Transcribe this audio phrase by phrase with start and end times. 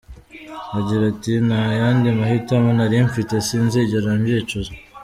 [0.77, 4.73] Agira ati “Nta yandi mahitamo nari mfite, sinzigera mbyicuza!”.